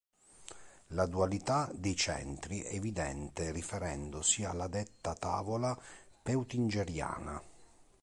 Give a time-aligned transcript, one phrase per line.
[0.95, 5.77] La dualità dei centri è evidente riferendosi alla detta Tavola
[6.23, 7.39] Peutingeriana.